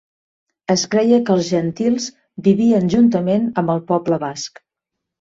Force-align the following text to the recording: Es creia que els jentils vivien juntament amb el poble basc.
Es 0.75 0.85
creia 0.95 1.19
que 1.27 1.35
els 1.41 1.51
jentils 1.51 2.09
vivien 2.49 2.91
juntament 2.97 3.49
amb 3.63 3.79
el 3.79 3.87
poble 3.95 4.25
basc. 4.29 4.69